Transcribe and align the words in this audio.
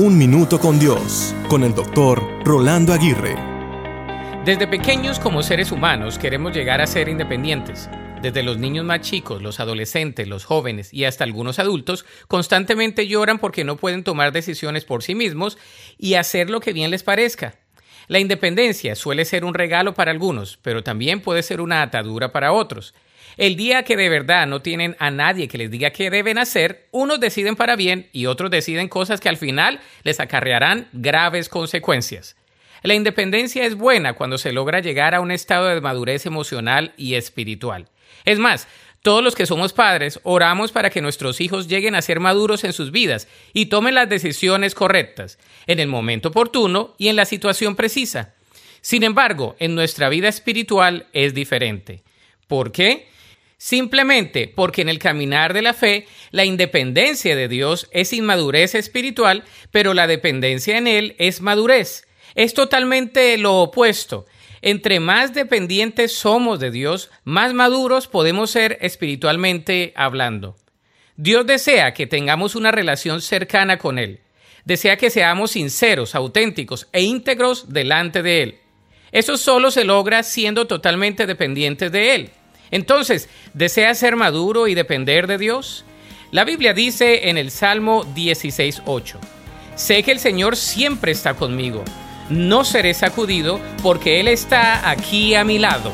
Un 0.00 0.16
Minuto 0.16 0.60
con 0.60 0.78
Dios, 0.78 1.34
con 1.48 1.64
el 1.64 1.74
doctor 1.74 2.22
Rolando 2.44 2.92
Aguirre. 2.92 3.34
Desde 4.44 4.68
pequeños 4.68 5.18
como 5.18 5.42
seres 5.42 5.72
humanos 5.72 6.20
queremos 6.20 6.54
llegar 6.54 6.80
a 6.80 6.86
ser 6.86 7.08
independientes. 7.08 7.90
Desde 8.22 8.44
los 8.44 8.58
niños 8.58 8.84
más 8.84 9.00
chicos, 9.00 9.42
los 9.42 9.58
adolescentes, 9.58 10.28
los 10.28 10.44
jóvenes 10.44 10.94
y 10.94 11.04
hasta 11.04 11.24
algunos 11.24 11.58
adultos 11.58 12.06
constantemente 12.28 13.08
lloran 13.08 13.40
porque 13.40 13.64
no 13.64 13.76
pueden 13.76 14.04
tomar 14.04 14.30
decisiones 14.30 14.84
por 14.84 15.02
sí 15.02 15.16
mismos 15.16 15.58
y 15.98 16.14
hacer 16.14 16.48
lo 16.48 16.60
que 16.60 16.72
bien 16.72 16.92
les 16.92 17.02
parezca. 17.02 17.56
La 18.08 18.18
independencia 18.18 18.96
suele 18.96 19.26
ser 19.26 19.44
un 19.44 19.52
regalo 19.52 19.92
para 19.92 20.10
algunos, 20.10 20.58
pero 20.62 20.82
también 20.82 21.20
puede 21.20 21.42
ser 21.42 21.60
una 21.60 21.82
atadura 21.82 22.32
para 22.32 22.52
otros. 22.52 22.94
El 23.36 23.54
día 23.54 23.82
que 23.82 23.96
de 23.96 24.08
verdad 24.08 24.46
no 24.46 24.62
tienen 24.62 24.96
a 24.98 25.10
nadie 25.10 25.46
que 25.46 25.58
les 25.58 25.70
diga 25.70 25.90
qué 25.90 26.10
deben 26.10 26.38
hacer, 26.38 26.88
unos 26.90 27.20
deciden 27.20 27.54
para 27.54 27.76
bien 27.76 28.08
y 28.12 28.24
otros 28.26 28.50
deciden 28.50 28.88
cosas 28.88 29.20
que 29.20 29.28
al 29.28 29.36
final 29.36 29.78
les 30.02 30.20
acarrearán 30.20 30.88
graves 30.92 31.50
consecuencias. 31.50 32.34
La 32.82 32.94
independencia 32.94 33.64
es 33.64 33.74
buena 33.74 34.14
cuando 34.14 34.38
se 34.38 34.52
logra 34.52 34.80
llegar 34.80 35.14
a 35.14 35.20
un 35.20 35.30
estado 35.30 35.68
de 35.68 35.80
madurez 35.80 36.24
emocional 36.24 36.94
y 36.96 37.14
espiritual. 37.14 37.88
Es 38.24 38.38
más, 38.38 38.68
todos 39.02 39.22
los 39.22 39.34
que 39.34 39.46
somos 39.46 39.72
padres 39.72 40.20
oramos 40.24 40.72
para 40.72 40.90
que 40.90 41.00
nuestros 41.00 41.40
hijos 41.40 41.68
lleguen 41.68 41.94
a 41.94 42.02
ser 42.02 42.20
maduros 42.20 42.64
en 42.64 42.72
sus 42.72 42.90
vidas 42.90 43.28
y 43.52 43.66
tomen 43.66 43.94
las 43.94 44.08
decisiones 44.08 44.74
correctas, 44.74 45.38
en 45.66 45.78
el 45.80 45.88
momento 45.88 46.30
oportuno 46.30 46.94
y 46.98 47.08
en 47.08 47.16
la 47.16 47.24
situación 47.24 47.76
precisa. 47.76 48.34
Sin 48.80 49.02
embargo, 49.02 49.56
en 49.58 49.74
nuestra 49.74 50.08
vida 50.08 50.28
espiritual 50.28 51.06
es 51.12 51.34
diferente. 51.34 52.02
¿Por 52.46 52.72
qué? 52.72 53.08
Simplemente 53.56 54.46
porque 54.54 54.82
en 54.82 54.88
el 54.88 54.98
caminar 54.98 55.52
de 55.52 55.62
la 55.62 55.74
fe, 55.74 56.06
la 56.30 56.44
independencia 56.44 57.34
de 57.34 57.48
Dios 57.48 57.88
es 57.92 58.12
inmadurez 58.12 58.74
espiritual, 58.74 59.44
pero 59.72 59.94
la 59.94 60.06
dependencia 60.06 60.78
en 60.78 60.86
Él 60.86 61.16
es 61.18 61.40
madurez. 61.40 62.06
Es 62.34 62.54
totalmente 62.54 63.36
lo 63.36 63.56
opuesto. 63.56 64.26
Entre 64.62 65.00
más 65.00 65.34
dependientes 65.34 66.12
somos 66.12 66.58
de 66.58 66.70
Dios, 66.70 67.10
más 67.24 67.54
maduros 67.54 68.08
podemos 68.08 68.50
ser 68.50 68.78
espiritualmente 68.80 69.92
hablando. 69.96 70.56
Dios 71.16 71.46
desea 71.46 71.94
que 71.94 72.06
tengamos 72.06 72.54
una 72.54 72.70
relación 72.70 73.20
cercana 73.20 73.78
con 73.78 73.98
Él. 73.98 74.20
Desea 74.64 74.96
que 74.96 75.10
seamos 75.10 75.52
sinceros, 75.52 76.14
auténticos 76.14 76.88
e 76.92 77.02
íntegros 77.02 77.72
delante 77.72 78.22
de 78.22 78.42
Él. 78.42 78.58
Eso 79.12 79.36
solo 79.36 79.70
se 79.70 79.84
logra 79.84 80.22
siendo 80.22 80.66
totalmente 80.66 81.26
dependientes 81.26 81.90
de 81.90 82.14
Él. 82.14 82.30
Entonces, 82.70 83.28
¿deseas 83.54 83.98
ser 83.98 84.16
maduro 84.16 84.68
y 84.68 84.74
depender 84.74 85.26
de 85.26 85.38
Dios? 85.38 85.84
La 86.30 86.44
Biblia 86.44 86.74
dice 86.74 87.30
en 87.30 87.38
el 87.38 87.50
Salmo 87.50 88.04
16.8, 88.14 89.16
Sé 89.74 90.02
que 90.02 90.12
el 90.12 90.18
Señor 90.18 90.56
siempre 90.56 91.12
está 91.12 91.34
conmigo, 91.34 91.84
no 92.30 92.64
seré 92.64 92.94
sacudido 92.94 93.60
porque 93.82 94.20
Él 94.20 94.28
está 94.28 94.88
aquí 94.88 95.34
a 95.34 95.42
mi 95.44 95.58
lado. 95.58 95.90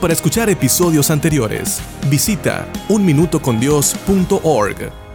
Para 0.00 0.12
escuchar 0.12 0.48
episodios 0.48 1.10
anteriores, 1.10 1.82
visita 2.08 2.68
unminutocondios.org. 2.88 5.07